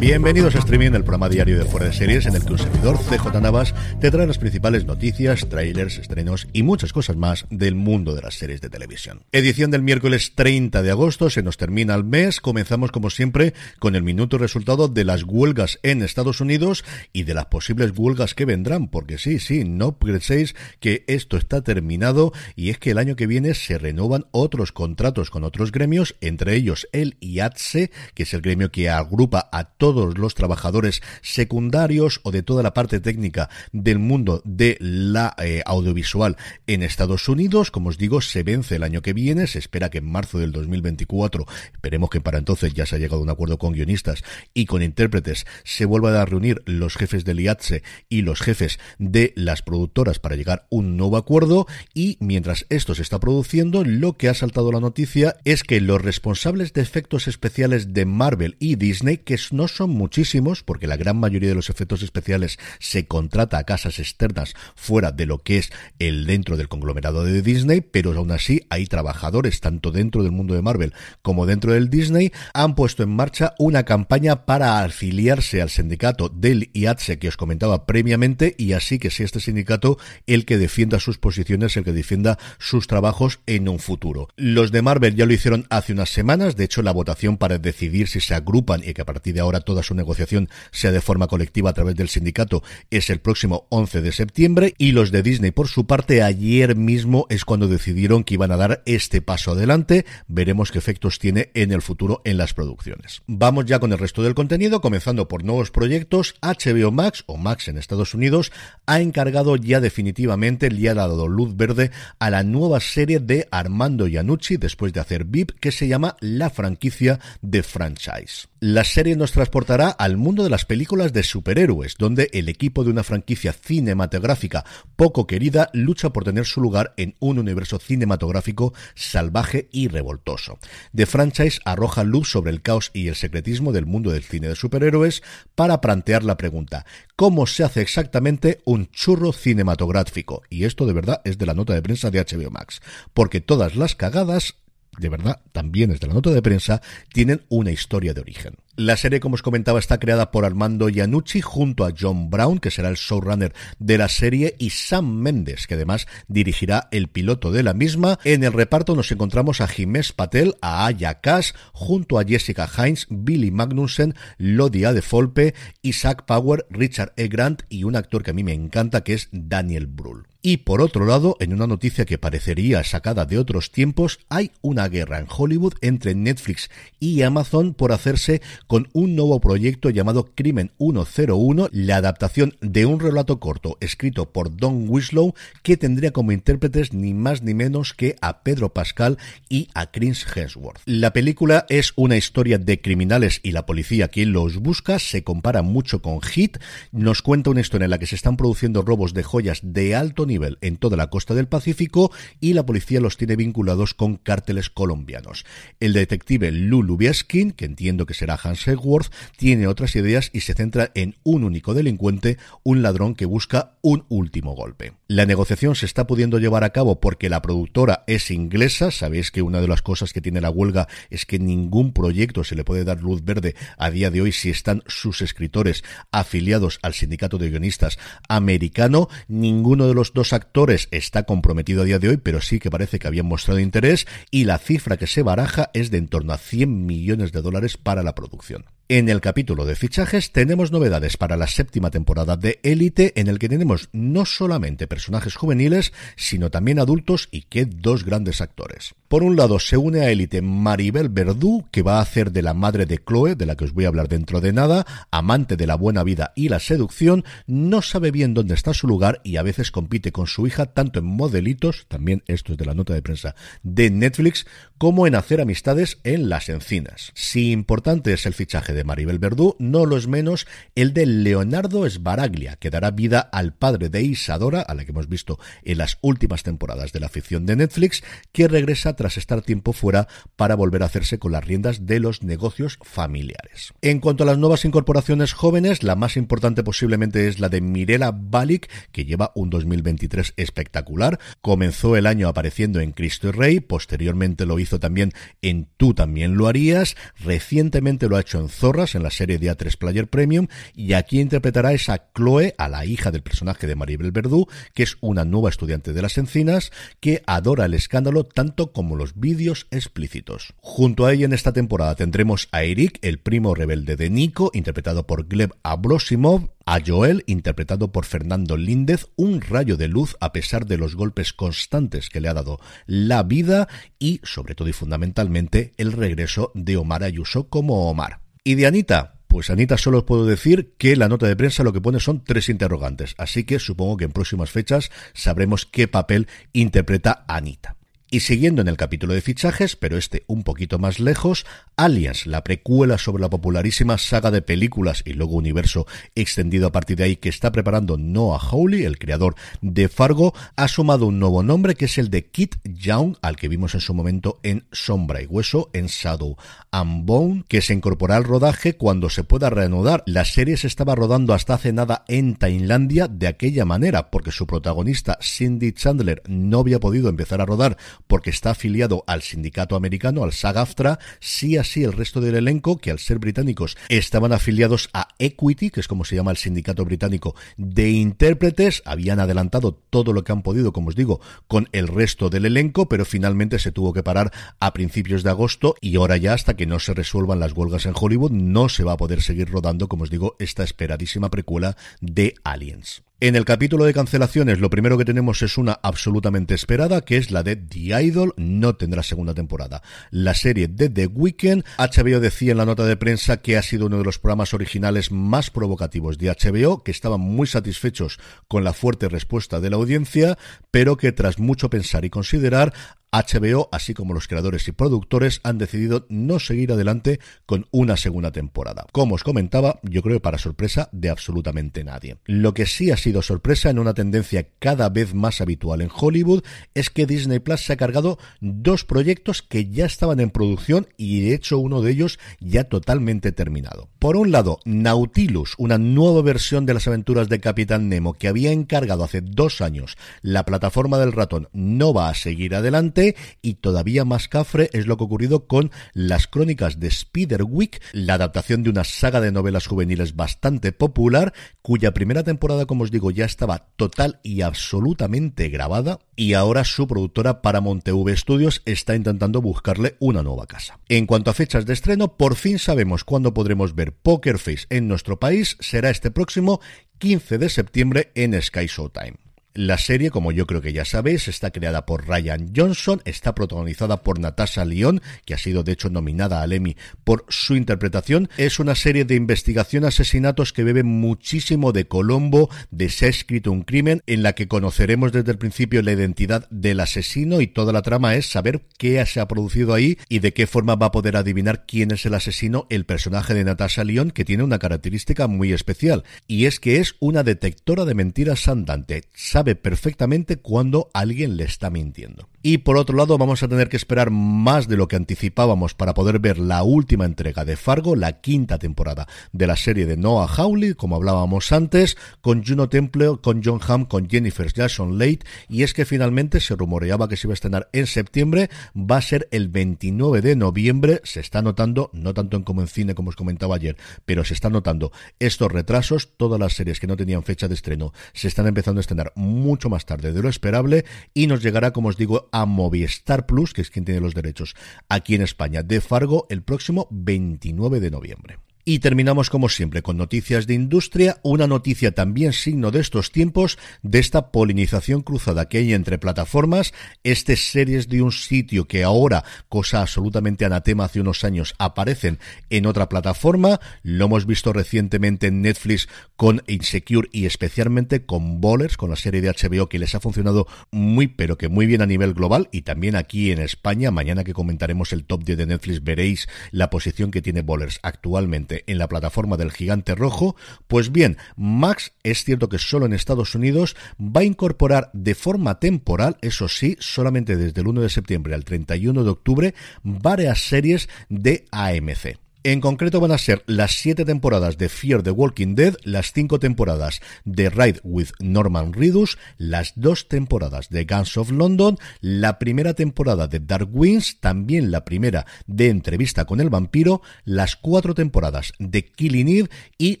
Bienvenidos 0.02 0.56
a 0.56 0.58
Streaming, 0.58 0.94
el 0.94 1.04
programa 1.04 1.28
diario 1.28 1.56
de 1.56 1.64
Fuera 1.64 1.86
de 1.86 1.92
Series, 1.92 2.26
en 2.26 2.34
el 2.34 2.44
que 2.44 2.52
un 2.52 2.58
servidor, 2.58 2.98
CJ 2.98 3.40
Navas, 3.40 3.72
te 4.00 4.10
trae 4.10 4.26
las 4.26 4.38
principales 4.38 4.84
noticias, 4.84 5.48
trailers, 5.48 5.98
estrenos 5.98 6.48
y 6.52 6.64
muchas 6.64 6.92
cosas 6.92 7.16
más 7.16 7.46
del 7.50 7.76
mundo 7.76 8.14
de 8.14 8.22
las 8.22 8.34
series 8.34 8.60
de 8.60 8.68
televisión. 8.68 9.22
Edición 9.30 9.70
del 9.70 9.82
miércoles 9.82 10.32
30 10.34 10.82
de 10.82 10.90
agosto, 10.90 11.30
se 11.30 11.44
nos 11.44 11.56
termina 11.56 11.94
el 11.94 12.02
mes, 12.02 12.40
comenzamos 12.40 12.90
como 12.90 13.10
siempre 13.10 13.54
con 13.78 13.94
el 13.94 14.02
minuto 14.02 14.38
resultado 14.38 14.88
de 14.88 15.04
las 15.04 15.22
huelgas 15.22 15.78
en 15.84 16.02
Estados 16.02 16.40
Unidos 16.40 16.84
y 17.12 17.22
de 17.22 17.34
las 17.34 17.46
posibles 17.46 17.92
huelgas 17.96 18.34
que 18.34 18.44
vendrán, 18.44 18.88
porque 18.88 19.18
sí, 19.18 19.38
sí, 19.38 19.62
no 19.64 19.98
penséis 19.98 20.56
que 20.80 21.04
esto 21.06 21.36
está 21.36 21.62
terminado 21.62 22.32
y 22.56 22.70
es 22.70 22.78
que 22.78 22.90
el 22.90 22.98
año 22.98 23.14
que 23.14 23.28
viene 23.28 23.54
se 23.54 23.78
renuevan 23.78 24.26
otros 24.32 24.72
contratos 24.72 25.30
con 25.30 25.44
otros 25.44 25.70
gremios, 25.70 26.16
entre 26.20 26.56
ellos 26.56 26.88
el 26.90 27.16
IATSE, 27.20 27.92
que 28.14 28.24
es 28.24 28.34
el 28.34 28.40
gremio 28.40 28.72
que 28.72 28.90
agrupa 28.90 29.21
a 29.32 29.64
todos 29.64 30.18
los 30.18 30.34
trabajadores 30.34 31.02
secundarios 31.22 32.20
o 32.24 32.30
de 32.30 32.42
toda 32.42 32.62
la 32.62 32.74
parte 32.74 33.00
técnica 33.00 33.48
del 33.72 33.98
mundo 33.98 34.42
de 34.44 34.76
la 34.80 35.34
eh, 35.38 35.62
audiovisual 35.64 36.36
en 36.66 36.82
Estados 36.82 37.28
Unidos. 37.28 37.70
Como 37.70 37.90
os 37.90 37.98
digo, 37.98 38.20
se 38.20 38.42
vence 38.42 38.76
el 38.76 38.82
año 38.82 39.02
que 39.02 39.12
viene, 39.12 39.46
se 39.46 39.58
espera 39.58 39.90
que 39.90 39.98
en 39.98 40.10
marzo 40.10 40.38
del 40.38 40.52
2024, 40.52 41.46
esperemos 41.72 42.10
que 42.10 42.20
para 42.20 42.38
entonces 42.38 42.74
ya 42.74 42.86
se 42.86 42.96
ha 42.96 42.98
llegado 42.98 43.20
a 43.20 43.24
un 43.24 43.30
acuerdo 43.30 43.58
con 43.58 43.72
guionistas 43.72 44.24
y 44.54 44.66
con 44.66 44.82
intérpretes, 44.82 45.46
se 45.64 45.84
vuelvan 45.84 46.16
a 46.16 46.24
reunir 46.24 46.62
los 46.66 46.96
jefes 46.96 47.24
del 47.24 47.40
IATSE 47.40 47.82
y 48.08 48.22
los 48.22 48.40
jefes 48.40 48.78
de 48.98 49.32
las 49.36 49.62
productoras 49.62 50.18
para 50.18 50.36
llegar 50.36 50.60
a 50.60 50.66
un 50.70 50.96
nuevo 50.96 51.16
acuerdo 51.16 51.66
y 51.94 52.16
mientras 52.20 52.66
esto 52.68 52.94
se 52.94 53.02
está 53.02 53.20
produciendo, 53.20 53.84
lo 53.84 54.16
que 54.16 54.28
ha 54.28 54.34
saltado 54.34 54.72
la 54.72 54.80
noticia 54.80 55.36
es 55.44 55.62
que 55.62 55.80
los 55.80 56.00
responsables 56.00 56.72
de 56.72 56.82
efectos 56.82 57.28
especiales 57.28 57.92
de 57.92 58.04
Marvel 58.04 58.56
y 58.58 58.76
Disney, 58.76 59.01
que 59.02 59.38
no 59.50 59.68
son 59.68 59.90
muchísimos, 59.90 60.62
porque 60.62 60.86
la 60.86 60.96
gran 60.96 61.16
mayoría 61.16 61.48
de 61.48 61.54
los 61.54 61.70
efectos 61.70 62.02
especiales 62.02 62.58
se 62.78 63.06
contrata 63.06 63.58
a 63.58 63.64
casas 63.64 63.98
externas 63.98 64.54
fuera 64.74 65.12
de 65.12 65.26
lo 65.26 65.38
que 65.38 65.58
es 65.58 65.72
el 65.98 66.26
dentro 66.26 66.56
del 66.56 66.68
conglomerado 66.68 67.24
de 67.24 67.42
Disney, 67.42 67.80
pero 67.80 68.12
aún 68.12 68.30
así 68.30 68.62
hay 68.70 68.86
trabajadores 68.86 69.60
tanto 69.60 69.90
dentro 69.90 70.22
del 70.22 70.32
mundo 70.32 70.54
de 70.54 70.62
Marvel 70.62 70.94
como 71.22 71.46
dentro 71.46 71.72
del 71.72 71.90
Disney, 71.90 72.32
han 72.54 72.74
puesto 72.74 73.02
en 73.02 73.10
marcha 73.10 73.54
una 73.58 73.84
campaña 73.84 74.44
para 74.44 74.82
afiliarse 74.82 75.62
al 75.62 75.70
sindicato 75.70 76.28
del 76.28 76.70
IATSE 76.72 77.18
que 77.18 77.28
os 77.28 77.36
comentaba 77.36 77.86
previamente 77.86 78.54
y 78.58 78.72
así 78.72 78.98
que 78.98 79.10
sea 79.10 79.26
este 79.26 79.40
sindicato 79.40 79.98
el 80.26 80.44
que 80.44 80.58
defienda 80.58 81.00
sus 81.00 81.18
posiciones, 81.18 81.76
el 81.76 81.84
que 81.84 81.92
defienda 81.92 82.38
sus 82.58 82.86
trabajos 82.86 83.40
en 83.46 83.68
un 83.68 83.78
futuro. 83.78 84.28
Los 84.36 84.72
de 84.72 84.82
Marvel 84.82 85.14
ya 85.14 85.26
lo 85.26 85.32
hicieron 85.32 85.66
hace 85.70 85.92
unas 85.92 86.10
semanas, 86.10 86.56
de 86.56 86.64
hecho 86.64 86.82
la 86.82 86.92
votación 86.92 87.36
para 87.36 87.58
decidir 87.58 88.08
si 88.08 88.20
se 88.20 88.34
agrupan 88.34 88.82
que 88.94 89.02
a 89.02 89.06
partir 89.06 89.34
de 89.34 89.40
ahora 89.40 89.60
toda 89.60 89.82
su 89.82 89.94
negociación 89.94 90.48
sea 90.70 90.92
de 90.92 91.00
forma 91.00 91.26
colectiva 91.26 91.70
a 91.70 91.74
través 91.74 91.96
del 91.96 92.08
sindicato 92.08 92.62
es 92.90 93.10
el 93.10 93.20
próximo 93.20 93.66
11 93.70 94.02
de 94.02 94.12
septiembre 94.12 94.74
y 94.78 94.92
los 94.92 95.10
de 95.10 95.22
Disney 95.22 95.50
por 95.50 95.68
su 95.68 95.86
parte 95.86 96.22
ayer 96.22 96.76
mismo 96.76 97.26
es 97.28 97.44
cuando 97.44 97.68
decidieron 97.68 98.24
que 98.24 98.34
iban 98.34 98.52
a 98.52 98.56
dar 98.56 98.82
este 98.86 99.22
paso 99.22 99.52
adelante. 99.52 100.04
Veremos 100.26 100.70
qué 100.70 100.78
efectos 100.78 101.18
tiene 101.18 101.50
en 101.54 101.72
el 101.72 101.82
futuro 101.82 102.20
en 102.24 102.36
las 102.36 102.54
producciones. 102.54 103.22
Vamos 103.26 103.66
ya 103.66 103.78
con 103.78 103.92
el 103.92 103.98
resto 103.98 104.22
del 104.22 104.34
contenido, 104.34 104.80
comenzando 104.80 105.28
por 105.28 105.44
nuevos 105.44 105.70
proyectos. 105.70 106.34
HBO 106.42 106.90
Max 106.90 107.24
o 107.26 107.36
Max 107.36 107.68
en 107.68 107.78
Estados 107.78 108.14
Unidos 108.14 108.52
ha 108.86 109.00
encargado 109.00 109.56
ya 109.56 109.80
definitivamente, 109.80 110.70
le 110.70 110.88
ha 110.88 110.94
dado 110.94 111.28
luz 111.28 111.56
verde 111.56 111.90
a 112.18 112.30
la 112.30 112.42
nueva 112.42 112.80
serie 112.80 113.20
de 113.20 113.48
Armando 113.50 114.06
Iannucci 114.06 114.56
después 114.56 114.92
de 114.92 115.00
hacer 115.00 115.24
VIP 115.24 115.52
que 115.60 115.72
se 115.72 115.88
llama 115.88 116.16
La 116.20 116.50
franquicia 116.50 117.20
de 117.40 117.62
franchise. 117.62 118.51
La 118.64 118.84
serie 118.84 119.16
nos 119.16 119.32
transportará 119.32 119.88
al 119.88 120.16
mundo 120.16 120.44
de 120.44 120.48
las 120.48 120.64
películas 120.64 121.12
de 121.12 121.24
superhéroes, 121.24 121.96
donde 121.98 122.30
el 122.32 122.48
equipo 122.48 122.84
de 122.84 122.90
una 122.90 123.02
franquicia 123.02 123.52
cinematográfica 123.52 124.64
poco 124.94 125.26
querida 125.26 125.68
lucha 125.72 126.10
por 126.10 126.22
tener 126.22 126.46
su 126.46 126.60
lugar 126.60 126.94
en 126.96 127.16
un 127.18 127.40
universo 127.40 127.80
cinematográfico 127.80 128.72
salvaje 128.94 129.68
y 129.72 129.88
revoltoso. 129.88 130.60
The 130.94 131.06
Franchise 131.06 131.58
arroja 131.64 132.04
luz 132.04 132.30
sobre 132.30 132.52
el 132.52 132.62
caos 132.62 132.92
y 132.94 133.08
el 133.08 133.16
secretismo 133.16 133.72
del 133.72 133.86
mundo 133.86 134.12
del 134.12 134.22
cine 134.22 134.46
de 134.46 134.54
superhéroes 134.54 135.24
para 135.56 135.80
plantear 135.80 136.22
la 136.22 136.36
pregunta, 136.36 136.86
¿cómo 137.16 137.48
se 137.48 137.64
hace 137.64 137.80
exactamente 137.80 138.60
un 138.64 138.88
churro 138.92 139.32
cinematográfico? 139.32 140.44
Y 140.50 140.66
esto 140.66 140.86
de 140.86 140.92
verdad 140.92 141.20
es 141.24 141.36
de 141.36 141.46
la 141.46 141.54
nota 141.54 141.74
de 141.74 141.82
prensa 141.82 142.12
de 142.12 142.20
HBO 142.20 142.52
Max, 142.52 142.80
porque 143.12 143.40
todas 143.40 143.74
las 143.74 143.96
cagadas 143.96 144.54
de 144.98 145.08
verdad, 145.08 145.40
también 145.52 145.90
desde 145.90 146.06
la 146.06 146.14
nota 146.14 146.30
de 146.30 146.42
prensa, 146.42 146.82
tienen 147.12 147.42
una 147.48 147.70
historia 147.70 148.14
de 148.14 148.20
origen. 148.20 148.56
La 148.74 148.96
serie, 148.96 149.20
como 149.20 149.34
os 149.34 149.42
comentaba, 149.42 149.78
está 149.78 149.98
creada 149.98 150.30
por 150.30 150.46
Armando 150.46 150.88
Iannucci 150.88 151.42
junto 151.42 151.84
a 151.84 151.92
John 151.98 152.30
Brown, 152.30 152.58
que 152.58 152.70
será 152.70 152.88
el 152.88 152.96
showrunner 152.96 153.52
de 153.78 153.98
la 153.98 154.08
serie, 154.08 154.56
y 154.58 154.70
Sam 154.70 155.14
Mendes, 155.16 155.66
que 155.66 155.74
además 155.74 156.06
dirigirá 156.26 156.88
el 156.90 157.08
piloto 157.08 157.52
de 157.52 157.62
la 157.62 157.74
misma. 157.74 158.18
En 158.24 158.44
el 158.44 158.54
reparto 158.54 158.96
nos 158.96 159.12
encontramos 159.12 159.60
a 159.60 159.68
Jiménez 159.68 160.12
Patel, 160.12 160.54
a 160.62 160.86
Aya 160.86 161.20
Cash, 161.20 161.52
junto 161.74 162.18
a 162.18 162.24
Jessica 162.24 162.66
Hines, 162.66 163.08
Billy 163.10 163.50
Magnussen, 163.50 164.14
Lodia 164.38 164.94
de 164.94 165.02
Folpe, 165.02 165.54
Isaac 165.82 166.24
Power, 166.24 166.64
Richard 166.70 167.12
E. 167.18 167.28
Grant 167.28 167.64
y 167.68 167.84
un 167.84 167.94
actor 167.94 168.22
que 168.22 168.30
a 168.30 168.34
mí 168.34 168.42
me 168.42 168.54
encanta 168.54 169.04
que 169.04 169.12
es 169.12 169.28
Daniel 169.32 169.86
Brühl. 169.86 170.32
Y 170.44 170.56
por 170.58 170.82
otro 170.82 171.06
lado, 171.06 171.36
en 171.38 171.52
una 171.52 171.68
noticia 171.68 172.04
que 172.04 172.18
parecería 172.18 172.82
sacada 172.82 173.26
de 173.26 173.38
otros 173.38 173.70
tiempos, 173.70 174.18
hay 174.28 174.50
una 174.60 174.88
guerra 174.88 175.20
en 175.20 175.28
Hollywood 175.30 175.74
entre 175.82 176.16
Netflix 176.16 176.68
y 176.98 177.22
Amazon 177.22 177.74
por 177.74 177.92
hacerse 177.92 178.42
con 178.66 178.88
un 178.92 179.16
nuevo 179.16 179.40
proyecto 179.40 179.90
llamado 179.90 180.30
Crimen 180.34 180.70
101, 180.78 181.68
la 181.72 181.96
adaptación 181.96 182.54
de 182.60 182.86
un 182.86 183.00
relato 183.00 183.40
corto 183.40 183.76
escrito 183.80 184.30
por 184.32 184.56
Don 184.56 184.88
Winslow 184.88 185.34
que 185.62 185.76
tendría 185.76 186.12
como 186.12 186.32
intérpretes 186.32 186.92
ni 186.92 187.14
más 187.14 187.42
ni 187.42 187.54
menos 187.54 187.94
que 187.94 188.16
a 188.20 188.42
Pedro 188.42 188.72
Pascal 188.72 189.18
y 189.48 189.68
a 189.74 189.90
Chris 189.90 190.26
Hemsworth. 190.34 190.80
La 190.84 191.12
película 191.12 191.66
es 191.68 191.92
una 191.96 192.16
historia 192.16 192.58
de 192.58 192.80
criminales 192.80 193.40
y 193.42 193.52
la 193.52 193.66
policía 193.66 194.08
quien 194.08 194.32
los 194.32 194.58
busca, 194.58 194.98
se 194.98 195.22
compara 195.22 195.62
mucho 195.62 196.02
con 196.02 196.20
Hit, 196.20 196.58
nos 196.90 197.22
cuenta 197.22 197.50
una 197.50 197.60
historia 197.60 197.84
en 197.84 197.90
la 197.90 197.98
que 197.98 198.06
se 198.06 198.16
están 198.16 198.36
produciendo 198.36 198.82
robos 198.82 199.14
de 199.14 199.22
joyas 199.22 199.60
de 199.62 199.94
alto 199.94 200.26
nivel 200.26 200.58
en 200.60 200.76
toda 200.76 200.96
la 200.96 201.08
costa 201.08 201.34
del 201.34 201.48
Pacífico 201.48 202.12
y 202.40 202.54
la 202.54 202.66
policía 202.66 203.00
los 203.00 203.16
tiene 203.16 203.36
vinculados 203.36 203.94
con 203.94 204.16
cárteles 204.16 204.70
colombianos. 204.70 205.44
El 205.80 205.92
detective 205.92 206.50
Lulu 206.50 206.96
Bieskin, 206.96 207.52
que 207.52 207.64
entiendo 207.64 208.06
que 208.06 208.14
será 208.14 208.38
Hans 208.42 208.61
Hegworth, 208.66 209.12
tiene 209.36 209.66
otras 209.66 209.96
ideas 209.96 210.30
y 210.32 210.40
se 210.40 210.54
centra 210.54 210.90
en 210.94 211.16
un 211.22 211.44
único 211.44 211.74
delincuente, 211.74 212.38
un 212.62 212.82
ladrón 212.82 213.14
que 213.14 213.26
busca 213.26 213.72
un 213.80 214.04
último 214.08 214.54
golpe. 214.54 214.92
La 215.08 215.26
negociación 215.26 215.74
se 215.74 215.86
está 215.86 216.06
pudiendo 216.06 216.38
llevar 216.38 216.64
a 216.64 216.70
cabo 216.70 217.00
porque 217.00 217.28
la 217.28 217.42
productora 217.42 218.04
es 218.06 218.30
inglesa. 218.30 218.90
Sabéis 218.90 219.30
que 219.30 219.42
una 219.42 219.60
de 219.60 219.68
las 219.68 219.82
cosas 219.82 220.12
que 220.12 220.20
tiene 220.20 220.40
la 220.40 220.50
huelga 220.50 220.88
es 221.10 221.26
que 221.26 221.38
ningún 221.38 221.92
proyecto 221.92 222.44
se 222.44 222.54
le 222.54 222.64
puede 222.64 222.84
dar 222.84 223.00
luz 223.00 223.24
verde 223.24 223.54
a 223.78 223.90
día 223.90 224.10
de 224.10 224.22
hoy 224.22 224.32
si 224.32 224.50
están 224.50 224.82
sus 224.86 225.22
escritores 225.22 225.84
afiliados 226.10 226.78
al 226.82 226.94
sindicato 226.94 227.38
de 227.38 227.50
guionistas 227.50 227.98
americano. 228.28 229.08
Ninguno 229.28 229.86
de 229.86 229.94
los 229.94 230.12
dos 230.12 230.32
actores 230.32 230.88
está 230.90 231.24
comprometido 231.24 231.82
a 231.82 231.84
día 231.84 231.98
de 231.98 232.08
hoy, 232.08 232.16
pero 232.16 232.40
sí 232.40 232.58
que 232.58 232.70
parece 232.70 232.98
que 232.98 233.06
habían 233.06 233.26
mostrado 233.26 233.60
interés 233.60 234.06
y 234.30 234.44
la 234.44 234.58
cifra 234.58 234.96
que 234.96 235.06
se 235.06 235.22
baraja 235.22 235.70
es 235.74 235.90
de 235.90 235.98
en 235.98 236.08
torno 236.08 236.32
a 236.32 236.38
100 236.38 236.86
millones 236.86 237.32
de 237.32 237.42
dólares 237.42 237.76
para 237.76 238.02
la 238.02 238.14
producción. 238.14 238.41
führen. 238.42 238.64
En 238.88 239.08
el 239.08 239.20
capítulo 239.20 239.64
de 239.64 239.74
fichajes 239.74 240.32
tenemos 240.32 240.72
novedades 240.72 241.16
para 241.16 241.36
la 241.36 241.46
séptima 241.46 241.90
temporada 241.90 242.36
de 242.36 242.58
Élite, 242.62 243.18
en 243.18 243.28
el 243.28 243.38
que 243.38 243.48
tenemos 243.48 243.88
no 243.92 244.26
solamente 244.26 244.86
personajes 244.86 245.34
juveniles, 245.34 245.92
sino 246.16 246.50
también 246.50 246.78
adultos 246.78 247.28
y 247.30 247.42
que 247.42 247.64
dos 247.64 248.04
grandes 248.04 248.40
actores. 248.40 248.94
Por 249.08 249.22
un 249.22 249.36
lado, 249.36 249.58
se 249.58 249.76
une 249.76 250.00
a 250.00 250.10
Élite 250.10 250.42
Maribel 250.42 251.08
Verdú, 251.08 251.66
que 251.70 251.82
va 251.82 251.98
a 251.98 252.02
hacer 252.02 252.32
de 252.32 252.42
la 252.42 252.54
madre 252.54 252.84
de 252.84 252.98
Chloe, 252.98 253.34
de 253.34 253.46
la 253.46 253.56
que 253.56 253.64
os 253.64 253.72
voy 253.72 253.84
a 253.84 253.88
hablar 253.88 254.08
dentro 254.08 254.40
de 254.40 254.52
nada, 254.52 254.86
amante 255.10 255.56
de 255.56 255.66
la 255.66 255.76
buena 255.76 256.02
vida 256.02 256.32
y 256.34 256.48
la 256.48 256.60
seducción, 256.60 257.24
no 257.46 257.82
sabe 257.82 258.10
bien 258.10 258.34
dónde 258.34 258.54
está 258.54 258.74
su 258.74 258.86
lugar 258.86 259.20
y 259.22 259.36
a 259.36 259.42
veces 259.42 259.70
compite 259.70 260.12
con 260.12 260.26
su 260.26 260.46
hija 260.46 260.66
tanto 260.66 260.98
en 260.98 261.06
modelitos, 261.06 261.86
también 261.88 262.24
esto 262.26 262.52
es 262.52 262.58
de 262.58 262.64
la 262.64 262.74
nota 262.74 262.94
de 262.94 263.02
prensa 263.02 263.34
de 263.62 263.90
Netflix, 263.90 264.46
como 264.76 265.06
en 265.06 265.14
hacer 265.14 265.40
amistades 265.40 265.98
en 266.04 266.28
las 266.28 266.48
encinas. 266.48 267.12
Si 267.14 267.52
importante 267.52 268.12
es 268.12 268.26
el 268.26 268.34
fichaje 268.34 268.71
de 268.74 268.84
Maribel 268.84 269.18
Verdú, 269.18 269.56
no 269.58 269.86
lo 269.86 269.96
es 269.96 270.06
menos 270.06 270.46
el 270.74 270.92
de 270.92 271.06
Leonardo 271.06 271.88
Sbaraglia, 271.88 272.56
que 272.56 272.70
dará 272.70 272.90
vida 272.90 273.20
al 273.20 273.54
padre 273.54 273.88
de 273.88 274.02
Isadora, 274.02 274.60
a 274.60 274.74
la 274.74 274.84
que 274.84 274.90
hemos 274.90 275.08
visto 275.08 275.38
en 275.62 275.78
las 275.78 275.98
últimas 276.00 276.42
temporadas 276.42 276.92
de 276.92 277.00
la 277.00 277.08
ficción 277.08 277.46
de 277.46 277.56
Netflix, 277.56 278.02
que 278.32 278.48
regresa 278.48 278.94
tras 278.94 279.16
estar 279.16 279.42
tiempo 279.42 279.72
fuera 279.72 280.08
para 280.36 280.54
volver 280.54 280.82
a 280.82 280.86
hacerse 280.86 281.18
con 281.18 281.32
las 281.32 281.44
riendas 281.44 281.86
de 281.86 282.00
los 282.00 282.22
negocios 282.22 282.78
familiares. 282.82 283.72
En 283.80 284.00
cuanto 284.00 284.24
a 284.24 284.26
las 284.26 284.38
nuevas 284.38 284.64
incorporaciones 284.64 285.32
jóvenes, 285.32 285.82
la 285.82 285.96
más 285.96 286.16
importante 286.16 286.62
posiblemente 286.62 287.28
es 287.28 287.40
la 287.40 287.48
de 287.48 287.60
Mirela 287.60 288.12
Balik, 288.12 288.70
que 288.92 289.04
lleva 289.04 289.32
un 289.34 289.50
2023 289.50 290.34
espectacular. 290.36 291.18
Comenzó 291.40 291.96
el 291.96 292.06
año 292.06 292.28
apareciendo 292.28 292.80
en 292.80 292.92
Cristo 292.92 293.28
y 293.28 293.32
Rey, 293.32 293.60
posteriormente 293.60 294.46
lo 294.46 294.58
hizo 294.58 294.80
también 294.80 295.12
en 295.40 295.68
Tú 295.76 295.94
también 295.94 296.36
lo 296.36 296.48
harías, 296.48 296.96
recientemente 297.18 298.08
lo 298.08 298.16
ha 298.16 298.20
hecho 298.20 298.38
en 298.38 298.48
Zorro, 298.62 298.84
en 298.94 299.02
la 299.02 299.10
serie 299.10 299.38
de 299.38 299.50
A3 299.50 299.76
Player 299.76 300.08
Premium 300.08 300.46
y 300.72 300.92
aquí 300.92 301.18
interpretará 301.18 301.70
a 301.70 301.72
esa 301.72 302.12
Chloe, 302.14 302.54
a 302.58 302.68
la 302.68 302.86
hija 302.86 303.10
del 303.10 303.24
personaje 303.24 303.66
de 303.66 303.74
Maribel 303.74 304.12
Verdú, 304.12 304.46
que 304.72 304.84
es 304.84 304.98
una 305.00 305.24
nueva 305.24 305.50
estudiante 305.50 305.92
de 305.92 306.00
las 306.00 306.16
encinas 306.16 306.70
que 307.00 307.24
adora 307.26 307.64
el 307.64 307.74
escándalo 307.74 308.22
tanto 308.22 308.72
como 308.72 308.94
los 308.94 309.18
vídeos 309.18 309.66
explícitos. 309.72 310.54
Junto 310.60 311.06
a 311.06 311.12
ella 311.12 311.24
en 311.24 311.32
esta 311.32 311.52
temporada 311.52 311.96
tendremos 311.96 312.48
a 312.52 312.62
Eric, 312.62 313.00
el 313.02 313.18
primo 313.18 313.56
rebelde 313.56 313.96
de 313.96 314.10
Nico, 314.10 314.52
interpretado 314.54 315.08
por 315.08 315.26
Gleb 315.26 315.50
Abrosimov, 315.64 316.50
a 316.64 316.78
Joel, 316.86 317.24
interpretado 317.26 317.90
por 317.90 318.04
Fernando 318.04 318.56
Líndez, 318.56 319.08
un 319.16 319.40
rayo 319.40 319.76
de 319.76 319.88
luz 319.88 320.16
a 320.20 320.32
pesar 320.32 320.66
de 320.66 320.78
los 320.78 320.94
golpes 320.94 321.32
constantes 321.32 322.10
que 322.10 322.20
le 322.20 322.28
ha 322.28 322.34
dado 322.34 322.60
la 322.86 323.24
vida 323.24 323.66
y, 323.98 324.20
sobre 324.22 324.54
todo 324.54 324.68
y 324.68 324.72
fundamentalmente, 324.72 325.72
el 325.78 325.90
regreso 325.90 326.52
de 326.54 326.76
Omar 326.76 327.02
Ayuso 327.02 327.48
como 327.48 327.90
Omar. 327.90 328.21
¿Y 328.44 328.56
de 328.56 328.66
Anita? 328.66 329.20
Pues 329.28 329.50
Anita 329.50 329.78
solo 329.78 329.98
os 329.98 330.04
puedo 330.04 330.26
decir 330.26 330.74
que 330.76 330.96
la 330.96 331.08
nota 331.08 331.28
de 331.28 331.36
prensa 331.36 331.62
lo 331.62 331.72
que 331.72 331.80
pone 331.80 332.00
son 332.00 332.24
tres 332.24 332.48
interrogantes, 332.48 333.14
así 333.16 333.44
que 333.44 333.60
supongo 333.60 333.96
que 333.96 334.04
en 334.04 334.10
próximas 334.10 334.50
fechas 334.50 334.90
sabremos 335.14 335.64
qué 335.64 335.86
papel 335.86 336.26
interpreta 336.52 337.24
Anita. 337.28 337.76
Y 338.14 338.20
siguiendo 338.20 338.60
en 338.60 338.68
el 338.68 338.76
capítulo 338.76 339.14
de 339.14 339.22
fichajes, 339.22 339.74
pero 339.74 339.96
este 339.96 340.24
un 340.26 340.42
poquito 340.42 340.78
más 340.78 341.00
lejos, 341.00 341.46
Aliens, 341.76 342.26
la 342.26 342.44
precuela 342.44 342.98
sobre 342.98 343.22
la 343.22 343.30
popularísima 343.30 343.96
saga 343.96 344.30
de 344.30 344.42
películas 344.42 345.02
y 345.06 345.14
luego 345.14 345.32
universo 345.32 345.86
extendido 346.14 346.66
a 346.66 346.72
partir 346.72 346.98
de 346.98 347.04
ahí 347.04 347.16
que 347.16 347.30
está 347.30 347.50
preparando 347.52 347.96
Noah 347.96 348.38
Hawley, 348.38 348.84
el 348.84 348.98
creador 348.98 349.34
de 349.62 349.88
Fargo, 349.88 350.34
ha 350.56 350.68
sumado 350.68 351.06
un 351.06 351.20
nuevo 351.20 351.42
nombre 351.42 351.74
que 351.74 351.86
es 351.86 351.96
el 351.96 352.10
de 352.10 352.26
Kit 352.26 352.56
Young, 352.64 353.16
al 353.22 353.36
que 353.36 353.48
vimos 353.48 353.72
en 353.72 353.80
su 353.80 353.94
momento 353.94 354.40
en 354.42 354.66
Sombra 354.72 355.22
y 355.22 355.24
Hueso, 355.24 355.70
en 355.72 355.86
Shadow 355.86 356.36
and 356.70 357.06
Bone, 357.06 357.44
que 357.48 357.62
se 357.62 357.72
incorpora 357.72 358.16
al 358.16 358.24
rodaje 358.24 358.76
cuando 358.76 359.08
se 359.08 359.24
pueda 359.24 359.48
reanudar. 359.48 360.02
La 360.04 360.26
serie 360.26 360.58
se 360.58 360.66
estaba 360.66 360.94
rodando 360.94 361.32
hasta 361.32 361.54
hace 361.54 361.72
nada 361.72 362.04
en 362.08 362.36
Tailandia 362.36 363.08
de 363.08 363.26
aquella 363.26 363.64
manera, 363.64 364.10
porque 364.10 364.32
su 364.32 364.46
protagonista 364.46 365.16
Cindy 365.22 365.72
Chandler 365.72 366.22
no 366.26 366.58
había 366.58 366.78
podido 366.78 367.08
empezar 367.08 367.40
a 367.40 367.46
rodar 367.46 367.78
porque 368.06 368.30
está 368.30 368.50
afiliado 368.50 369.04
al 369.06 369.22
sindicato 369.22 369.76
americano, 369.76 370.24
al 370.24 370.32
SAG-AFTRA, 370.32 370.98
sí 371.20 371.56
así 371.56 371.82
el 371.82 371.92
resto 371.92 372.20
del 372.20 372.34
elenco, 372.34 372.78
que 372.78 372.90
al 372.90 372.98
ser 372.98 373.18
británicos 373.18 373.76
estaban 373.88 374.32
afiliados 374.32 374.88
a 374.92 375.08
Equity, 375.18 375.70
que 375.70 375.80
es 375.80 375.88
como 375.88 376.04
se 376.04 376.16
llama 376.16 376.30
el 376.30 376.36
sindicato 376.36 376.84
británico 376.84 377.34
de 377.56 377.90
intérpretes, 377.90 378.82
habían 378.84 379.20
adelantado 379.20 379.72
todo 379.90 380.12
lo 380.12 380.24
que 380.24 380.32
han 380.32 380.42
podido, 380.42 380.72
como 380.72 380.88
os 380.88 380.96
digo, 380.96 381.20
con 381.48 381.68
el 381.72 381.88
resto 381.88 382.30
del 382.30 382.46
elenco, 382.46 382.88
pero 382.88 383.04
finalmente 383.04 383.58
se 383.58 383.72
tuvo 383.72 383.92
que 383.92 384.02
parar 384.02 384.32
a 384.60 384.72
principios 384.72 385.22
de 385.22 385.30
agosto 385.30 385.76
y 385.80 385.96
ahora 385.96 386.16
ya 386.16 386.34
hasta 386.34 386.54
que 386.54 386.66
no 386.66 386.78
se 386.78 386.94
resuelvan 386.94 387.40
las 387.40 387.52
huelgas 387.52 387.86
en 387.86 387.94
Hollywood 387.98 388.32
no 388.32 388.68
se 388.68 388.84
va 388.84 388.92
a 388.92 388.96
poder 388.96 389.22
seguir 389.22 389.48
rodando, 389.50 389.88
como 389.88 390.04
os 390.04 390.10
digo, 390.10 390.36
esta 390.38 390.64
esperadísima 390.64 391.30
precuela 391.30 391.76
de 392.00 392.34
Aliens. 392.44 393.02
En 393.24 393.36
el 393.36 393.44
capítulo 393.44 393.84
de 393.84 393.94
cancelaciones, 393.94 394.58
lo 394.58 394.68
primero 394.68 394.98
que 394.98 395.04
tenemos 395.04 395.42
es 395.42 395.56
una 395.56 395.78
absolutamente 395.80 396.54
esperada, 396.54 397.02
que 397.02 397.18
es 397.18 397.30
la 397.30 397.44
de 397.44 397.54
The 397.54 398.02
Idol, 398.02 398.34
no 398.36 398.74
tendrá 398.74 399.04
segunda 399.04 399.32
temporada. 399.32 399.80
La 400.10 400.34
serie 400.34 400.66
de 400.66 400.88
The 400.88 401.06
Weeknd, 401.06 401.62
HBO 401.78 402.18
decía 402.18 402.50
en 402.50 402.58
la 402.58 402.66
nota 402.66 402.84
de 402.84 402.96
prensa 402.96 403.36
que 403.36 403.56
ha 403.56 403.62
sido 403.62 403.86
uno 403.86 403.98
de 403.98 404.02
los 404.02 404.18
programas 404.18 404.54
originales 404.54 405.12
más 405.12 405.50
provocativos 405.50 406.18
de 406.18 406.30
HBO, 406.30 406.82
que 406.82 406.90
estaban 406.90 407.20
muy 407.20 407.46
satisfechos 407.46 408.18
con 408.48 408.64
la 408.64 408.72
fuerte 408.72 409.08
respuesta 409.08 409.60
de 409.60 409.70
la 409.70 409.76
audiencia, 409.76 410.36
pero 410.72 410.96
que 410.96 411.12
tras 411.12 411.38
mucho 411.38 411.70
pensar 411.70 412.04
y 412.04 412.10
considerar, 412.10 412.72
HBO, 413.12 413.68
así 413.72 413.92
como 413.92 414.14
los 414.14 414.26
creadores 414.26 414.66
y 414.68 414.72
productores, 414.72 415.40
han 415.44 415.58
decidido 415.58 416.06
no 416.08 416.38
seguir 416.38 416.72
adelante 416.72 417.20
con 417.44 417.66
una 417.70 417.98
segunda 417.98 418.32
temporada. 418.32 418.86
Como 418.90 419.16
os 419.16 419.22
comentaba, 419.22 419.80
yo 419.82 420.00
creo 420.02 420.16
que 420.16 420.22
para 420.22 420.38
sorpresa 420.38 420.88
de 420.92 421.10
absolutamente 421.10 421.84
nadie. 421.84 422.16
Lo 422.24 422.54
que 422.54 422.64
sí 422.64 422.90
ha 422.90 422.96
sido 422.96 423.11
sorpresa 423.20 423.68
en 423.68 423.78
una 423.78 423.92
tendencia 423.92 424.48
cada 424.58 424.88
vez 424.88 425.12
más 425.12 425.42
habitual 425.42 425.82
en 425.82 425.90
Hollywood 425.94 426.42
es 426.72 426.88
que 426.88 427.04
Disney 427.04 427.40
Plus 427.40 427.60
se 427.60 427.74
ha 427.74 427.76
cargado 427.76 428.18
dos 428.40 428.84
proyectos 428.84 429.42
que 429.42 429.68
ya 429.68 429.84
estaban 429.84 430.20
en 430.20 430.30
producción 430.30 430.88
y 430.96 431.20
de 431.20 431.34
hecho 431.34 431.58
uno 431.58 431.82
de 431.82 431.90
ellos 431.90 432.18
ya 432.40 432.64
totalmente 432.64 433.32
terminado. 433.32 433.90
Por 433.98 434.16
un 434.16 434.30
lado, 434.30 434.60
Nautilus, 434.64 435.54
una 435.58 435.78
nueva 435.78 436.22
versión 436.22 436.64
de 436.64 436.74
las 436.74 436.86
aventuras 436.86 437.28
de 437.28 437.40
Capitán 437.40 437.88
Nemo 437.88 438.14
que 438.14 438.28
había 438.28 438.52
encargado 438.52 439.04
hace 439.04 439.20
dos 439.20 439.60
años 439.60 439.96
la 440.22 440.44
plataforma 440.44 440.98
del 440.98 441.12
ratón, 441.12 441.48
no 441.52 441.92
va 441.92 442.08
a 442.08 442.14
seguir 442.14 442.54
adelante 442.54 443.16
y 443.42 443.54
todavía 443.54 444.04
más 444.04 444.28
cafre 444.28 444.70
es 444.72 444.86
lo 444.86 444.96
que 444.96 445.04
ha 445.04 445.06
ocurrido 445.06 445.46
con 445.46 445.70
las 445.92 446.26
crónicas 446.26 446.78
de 446.78 446.90
Spiderwick, 446.90 447.82
la 447.92 448.14
adaptación 448.14 448.62
de 448.62 448.70
una 448.70 448.84
saga 448.84 449.20
de 449.20 449.32
novelas 449.32 449.66
juveniles 449.66 450.16
bastante 450.16 450.72
popular, 450.72 451.32
cuya 451.62 451.94
primera 451.94 452.22
temporada, 452.22 452.66
como 452.66 452.84
os 452.84 452.90
digo, 452.90 453.01
ya 453.10 453.24
estaba 453.24 453.66
total 453.76 454.20
y 454.22 454.42
absolutamente 454.42 455.48
grabada 455.48 455.98
y 456.16 456.34
ahora 456.34 456.64
su 456.64 456.86
productora 456.86 457.42
Paramount 457.42 457.82
TV 457.82 458.16
Studios 458.16 458.62
está 458.64 458.94
intentando 458.94 459.42
buscarle 459.42 459.96
una 459.98 460.22
nueva 460.22 460.46
casa. 460.46 460.78
En 460.88 461.06
cuanto 461.06 461.30
a 461.30 461.34
fechas 461.34 461.66
de 461.66 461.72
estreno, 461.72 462.16
por 462.16 462.36
fin 462.36 462.58
sabemos 462.58 463.04
cuándo 463.04 463.34
podremos 463.34 463.74
ver 463.74 463.92
Poker 463.92 464.38
Face 464.38 464.66
en 464.70 464.88
nuestro 464.88 465.18
país. 465.18 465.56
Será 465.60 465.90
este 465.90 466.10
próximo 466.10 466.60
15 466.98 467.38
de 467.38 467.48
septiembre 467.48 468.12
en 468.14 468.40
Sky 468.40 468.66
Showtime. 468.66 469.31
La 469.54 469.76
serie, 469.76 470.10
como 470.10 470.32
yo 470.32 470.46
creo 470.46 470.62
que 470.62 470.72
ya 470.72 470.86
sabéis, 470.86 471.28
está 471.28 471.50
creada 471.50 471.84
por 471.84 472.08
Ryan 472.08 472.52
Johnson, 472.56 473.02
está 473.04 473.34
protagonizada 473.34 474.02
por 474.02 474.18
Natasha 474.18 474.64
Lyon, 474.64 475.02
que 475.26 475.34
ha 475.34 475.38
sido 475.38 475.62
de 475.62 475.72
hecho 475.72 475.90
nominada 475.90 476.40
al 476.40 476.54
Emmy 476.54 476.74
por 477.04 477.26
su 477.28 477.54
interpretación. 477.54 478.30
Es 478.38 478.58
una 478.58 478.74
serie 478.74 479.04
de 479.04 479.14
investigación 479.14 479.84
asesinatos 479.84 480.54
que 480.54 480.64
bebe 480.64 480.84
muchísimo 480.84 481.72
de 481.72 481.86
Colombo, 481.86 482.48
de 482.70 482.88
Se 482.88 483.04
ha 483.04 483.08
escrito 483.10 483.52
un 483.52 483.60
crimen, 483.60 484.02
en 484.06 484.22
la 484.22 484.32
que 484.32 484.48
conoceremos 484.48 485.12
desde 485.12 485.32
el 485.32 485.36
principio 485.36 485.82
la 485.82 485.92
identidad 485.92 486.48
del 486.48 486.80
asesino 486.80 487.42
y 487.42 487.46
toda 487.46 487.74
la 487.74 487.82
trama 487.82 488.14
es 488.14 488.30
saber 488.30 488.62
qué 488.78 489.04
se 489.04 489.20
ha 489.20 489.28
producido 489.28 489.74
ahí 489.74 489.98
y 490.08 490.20
de 490.20 490.32
qué 490.32 490.46
forma 490.46 490.76
va 490.76 490.86
a 490.86 490.92
poder 490.92 491.14
adivinar 491.14 491.66
quién 491.66 491.90
es 491.90 492.06
el 492.06 492.14
asesino, 492.14 492.66
el 492.70 492.86
personaje 492.86 493.34
de 493.34 493.44
Natasha 493.44 493.84
Lyon, 493.84 494.12
que 494.12 494.24
tiene 494.24 494.44
una 494.44 494.58
característica 494.58 495.26
muy 495.26 495.52
especial, 495.52 496.04
y 496.26 496.46
es 496.46 496.58
que 496.58 496.78
es 496.78 496.94
una 497.00 497.22
detectora 497.22 497.84
de 497.84 497.94
mentiras 497.94 498.48
andante 498.48 499.04
perfectamente 499.44 500.36
cuando 500.36 500.90
alguien 500.94 501.36
le 501.36 501.44
está 501.44 501.70
mintiendo. 501.70 502.28
Y 502.44 502.58
por 502.58 502.76
otro 502.76 502.96
lado, 502.96 503.18
vamos 503.18 503.44
a 503.44 503.48
tener 503.48 503.68
que 503.68 503.76
esperar 503.76 504.10
más 504.10 504.66
de 504.66 504.76
lo 504.76 504.88
que 504.88 504.96
anticipábamos 504.96 505.74
para 505.74 505.94
poder 505.94 506.18
ver 506.18 506.38
la 506.38 506.64
última 506.64 507.04
entrega 507.04 507.44
de 507.44 507.56
Fargo, 507.56 507.94
la 507.94 508.20
quinta 508.20 508.58
temporada 508.58 509.06
de 509.32 509.46
la 509.46 509.54
serie 509.54 509.86
de 509.86 509.96
Noah 509.96 510.26
Hawley, 510.26 510.74
como 510.74 510.96
hablábamos 510.96 511.52
antes, 511.52 511.96
con 512.20 512.44
Juno 512.44 512.68
Temple, 512.68 513.18
con 513.22 513.42
John 513.44 513.60
Hamm, 513.64 513.84
con 513.84 514.08
Jennifer 514.10 514.52
Jason 514.52 514.98
Leigh, 514.98 515.20
y 515.48 515.62
es 515.62 515.72
que 515.72 515.84
finalmente 515.84 516.40
se 516.40 516.56
rumoreaba 516.56 517.08
que 517.08 517.16
se 517.16 517.28
iba 517.28 517.32
a 517.32 517.34
estrenar 517.34 517.68
en 517.72 517.86
septiembre, 517.86 518.50
va 518.74 518.96
a 518.96 519.02
ser 519.02 519.28
el 519.30 519.48
29 519.48 520.20
de 520.20 520.34
noviembre, 520.34 521.00
se 521.04 521.20
está 521.20 521.42
notando, 521.42 521.90
no 521.92 522.12
tanto 522.12 522.36
en 522.36 522.42
como 522.42 522.60
en 522.60 522.66
cine 522.66 522.96
como 522.96 523.10
os 523.10 523.16
comentaba 523.16 523.54
ayer, 523.54 523.76
pero 524.04 524.24
se 524.24 524.34
están 524.34 524.52
notando 524.52 524.90
estos 525.20 525.52
retrasos, 525.52 526.16
todas 526.16 526.40
las 526.40 526.54
series 526.54 526.80
que 526.80 526.88
no 526.88 526.96
tenían 526.96 527.22
fecha 527.22 527.46
de 527.46 527.54
estreno 527.54 527.92
se 528.12 528.26
están 528.26 528.48
empezando 528.48 528.80
a 528.80 528.82
estrenar 528.82 529.12
mucho 529.14 529.70
más 529.70 529.86
tarde 529.86 530.12
de 530.12 530.22
lo 530.22 530.28
esperable 530.28 530.84
y 531.14 531.28
nos 531.28 531.40
llegará, 531.40 531.72
como 531.72 531.88
os 531.88 531.96
digo, 531.96 532.28
a 532.32 532.46
Movistar 532.46 533.26
Plus, 533.26 533.52
que 533.52 533.60
es 533.60 533.70
quien 533.70 533.84
tiene 533.84 534.00
los 534.00 534.14
derechos 534.14 534.56
aquí 534.88 535.14
en 535.14 535.22
España, 535.22 535.62
de 535.62 535.80
Fargo 535.80 536.26
el 536.30 536.42
próximo 536.42 536.88
29 536.90 537.78
de 537.78 537.90
noviembre. 537.90 538.38
Y 538.64 538.78
terminamos 538.78 539.28
como 539.28 539.48
siempre 539.48 539.82
con 539.82 539.96
noticias 539.96 540.46
de 540.46 540.54
industria, 540.54 541.18
una 541.24 541.48
noticia 541.48 541.90
también 541.90 542.32
signo 542.32 542.70
de 542.70 542.78
estos 542.78 543.10
tiempos, 543.10 543.58
de 543.82 543.98
esta 543.98 544.30
polinización 544.30 545.02
cruzada 545.02 545.48
que 545.48 545.58
hay 545.58 545.74
entre 545.74 545.98
plataformas, 545.98 546.72
este 547.02 547.34
series 547.34 547.88
de 547.88 548.02
un 548.02 548.12
sitio 548.12 548.68
que 548.68 548.84
ahora, 548.84 549.24
cosa 549.48 549.80
absolutamente 549.80 550.44
anatema 550.44 550.84
hace 550.84 551.00
unos 551.00 551.24
años, 551.24 551.56
aparecen 551.58 552.20
en 552.50 552.66
otra 552.66 552.88
plataforma, 552.88 553.58
lo 553.82 554.04
hemos 554.04 554.26
visto 554.26 554.52
recientemente 554.52 555.26
en 555.26 555.42
Netflix 555.42 555.88
con 556.14 556.44
Insecure 556.46 557.08
y 557.10 557.26
especialmente 557.26 558.06
con 558.06 558.40
Bowlers, 558.40 558.76
con 558.76 558.90
la 558.90 558.96
serie 558.96 559.22
de 559.22 559.30
HBO 559.30 559.68
que 559.68 559.80
les 559.80 559.96
ha 559.96 560.00
funcionado 560.00 560.46
muy 560.70 561.08
pero 561.08 561.36
que 561.36 561.48
muy 561.48 561.66
bien 561.66 561.82
a 561.82 561.86
nivel 561.86 562.14
global 562.14 562.48
y 562.52 562.62
también 562.62 562.94
aquí 562.94 563.32
en 563.32 563.40
España, 563.40 563.90
mañana 563.90 564.22
que 564.22 564.34
comentaremos 564.34 564.92
el 564.92 565.04
top 565.04 565.24
10 565.24 565.38
de 565.38 565.46
Netflix 565.46 565.82
veréis 565.82 566.28
la 566.52 566.70
posición 566.70 567.10
que 567.10 567.22
tiene 567.22 567.42
Bowlers 567.42 567.80
actualmente 567.82 568.51
en 568.66 568.78
la 568.78 568.88
plataforma 568.88 569.36
del 569.36 569.52
gigante 569.52 569.94
rojo, 569.94 570.36
pues 570.66 570.92
bien, 570.92 571.16
Max 571.36 571.92
es 572.02 572.24
cierto 572.24 572.48
que 572.48 572.58
solo 572.58 572.86
en 572.86 572.92
Estados 572.92 573.34
Unidos 573.34 573.76
va 573.98 574.22
a 574.22 574.24
incorporar 574.24 574.90
de 574.92 575.14
forma 575.14 575.58
temporal, 575.58 576.16
eso 576.20 576.48
sí, 576.48 576.76
solamente 576.80 577.36
desde 577.36 577.60
el 577.60 577.68
1 577.68 577.80
de 577.80 577.88
septiembre 577.88 578.34
al 578.34 578.44
31 578.44 579.04
de 579.04 579.10
octubre, 579.10 579.54
varias 579.82 580.40
series 580.46 580.88
de 581.08 581.44
AMC. 581.50 582.18
En 582.44 582.60
concreto 582.60 582.98
van 582.98 583.12
a 583.12 583.18
ser 583.18 583.44
las 583.46 583.78
siete 583.78 584.04
temporadas 584.04 584.58
de 584.58 584.68
Fear 584.68 585.04
the 585.04 585.12
Walking 585.12 585.54
Dead, 585.54 585.76
las 585.84 586.12
cinco 586.12 586.40
temporadas 586.40 587.00
de 587.24 587.48
Ride 587.50 587.78
with 587.84 588.08
Norman 588.18 588.72
Reedus, 588.72 589.16
las 589.38 589.74
dos 589.76 590.08
temporadas 590.08 590.68
de 590.68 590.84
Guns 590.84 591.16
of 591.18 591.30
London, 591.30 591.78
la 592.00 592.40
primera 592.40 592.74
temporada 592.74 593.28
de 593.28 593.38
Dark 593.38 593.68
Winds, 593.72 594.18
también 594.18 594.72
la 594.72 594.84
primera 594.84 595.24
de 595.46 595.68
Entrevista 595.68 596.24
con 596.24 596.40
el 596.40 596.50
vampiro, 596.50 597.00
las 597.24 597.54
cuatro 597.54 597.94
temporadas 597.94 598.54
de 598.58 598.86
Killing 598.86 599.28
Eve 599.28 599.50
y 599.78 600.00